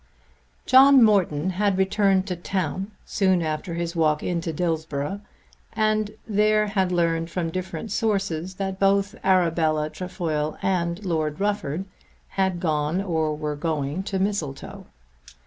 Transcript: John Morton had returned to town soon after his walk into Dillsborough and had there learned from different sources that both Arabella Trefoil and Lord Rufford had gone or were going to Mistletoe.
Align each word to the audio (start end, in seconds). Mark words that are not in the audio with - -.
John 0.65 1.03
Morton 1.03 1.51
had 1.51 1.77
returned 1.77 2.25
to 2.25 2.35
town 2.35 2.89
soon 3.05 3.43
after 3.43 3.75
his 3.75 3.95
walk 3.95 4.23
into 4.23 4.51
Dillsborough 4.51 5.21
and 5.73 6.09
had 6.25 6.25
there 6.27 6.73
learned 6.89 7.29
from 7.29 7.51
different 7.51 7.91
sources 7.91 8.55
that 8.55 8.79
both 8.79 9.13
Arabella 9.23 9.91
Trefoil 9.91 10.57
and 10.63 11.05
Lord 11.05 11.39
Rufford 11.39 11.85
had 12.29 12.59
gone 12.59 12.99
or 12.99 13.35
were 13.35 13.55
going 13.55 14.01
to 14.05 14.17
Mistletoe. 14.17 14.87